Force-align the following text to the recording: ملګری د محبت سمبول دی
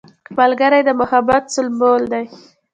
ملګری 0.37 0.81
د 0.87 0.89
محبت 0.99 1.43
سمبول 1.55 2.01
دی 2.11 2.25